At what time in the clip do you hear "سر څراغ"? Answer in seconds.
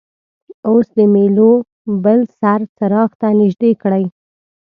2.39-3.09